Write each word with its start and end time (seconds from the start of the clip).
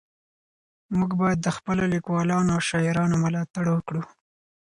موږ 0.97 1.11
باید 1.21 1.39
د 1.43 1.47
خپلو 1.57 1.83
لیکوالانو 1.93 2.49
او 2.55 2.61
شاعرانو 2.69 3.21
ملاتړ 3.23 3.65
وکړو. 3.71 4.03